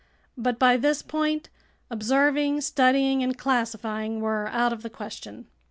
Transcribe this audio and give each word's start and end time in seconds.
But 0.35 0.57
by 0.57 0.77
this 0.77 1.03
point 1.03 1.49
observing, 1.91 2.61
studying, 2.61 3.21
and 3.21 3.37
classifying 3.37 4.19
were 4.19 4.47
out 4.47 4.73
of 4.73 4.81
the 4.81 4.89
question. 4.89 5.45